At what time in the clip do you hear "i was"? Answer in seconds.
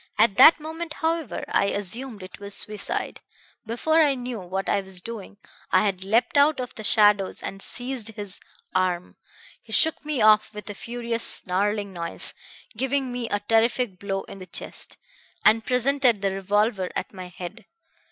4.67-4.99